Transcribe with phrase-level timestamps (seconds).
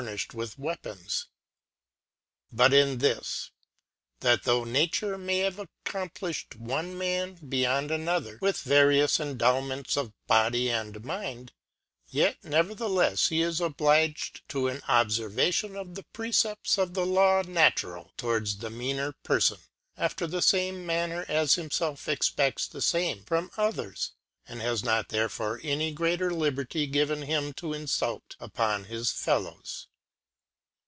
[0.01, 1.27] N, nifhed with Weapons
[1.85, 3.51] \ but in this,
[4.21, 4.71] that though^ 1 ^* 2.
[4.71, 7.87] Nature may have accomplifhed one Man be ^H yond 5.8 The Whole Duty of Man,
[7.87, 7.95] Book I.
[8.01, 8.01] yond
[8.31, 14.67] another with various Endowments of Body and Mind ŌĆó, yet neverthelefs he is obhged to
[14.69, 19.59] an Obfervation of the Precepts of the Law Natural towards the meaner Perfon,
[19.97, 24.13] after the fame man ner as bimfelf cxpcdis the fame from others
[24.47, 29.25] ŌĆó, and has not therefore any greater Liberty given him to infult upon his F(
[29.25, 29.87] Hows.